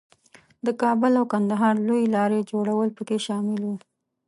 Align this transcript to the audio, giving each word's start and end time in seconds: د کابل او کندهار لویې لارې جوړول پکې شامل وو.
د 0.65 0.67
کابل 0.81 1.11
او 1.19 1.25
کندهار 1.33 1.75
لویې 1.87 2.07
لارې 2.15 2.47
جوړول 2.51 2.87
پکې 2.97 3.17
شامل 3.27 3.61
وو. 3.65 3.75